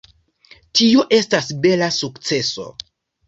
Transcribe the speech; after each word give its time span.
Tio 0.79 1.03
estas 1.17 1.51
bela 1.67 1.91
sukceso. 1.99 2.67